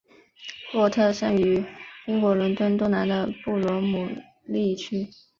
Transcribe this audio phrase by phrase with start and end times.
[0.73, 1.63] 洛特生于
[2.07, 4.09] 英国伦敦东南的布罗姆
[4.45, 5.07] 利区。